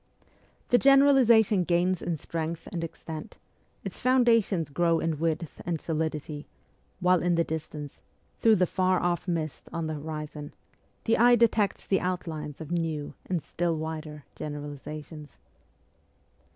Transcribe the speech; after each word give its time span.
The 0.69 0.79
generalization 0.79 1.63
gains 1.63 2.01
in 2.01 2.17
strength 2.17 2.67
and 2.71 2.83
extent; 2.83 3.37
its 3.83 3.99
foundations 3.99 4.71
grow 4.71 4.99
in 4.99 5.19
width 5.19 5.61
and 5.63 5.79
solidity; 5.79 6.47
while 6.99 7.21
in 7.21 7.35
the 7.35 7.43
distance, 7.43 8.01
through 8.39 8.55
the 8.55 8.65
far 8.65 8.99
off 8.99 9.27
mist 9.27 9.69
on 9.71 9.85
the 9.85 9.93
horizon, 9.93 10.55
the 11.03 11.19
eye 11.19 11.35
detects 11.35 11.85
the 11.85 11.99
outlines 12.01 12.59
of 12.59 12.71
new 12.71 13.13
and 13.27 13.43
still 13.43 13.75
wider 13.77 14.23
generalizations. 14.35 15.37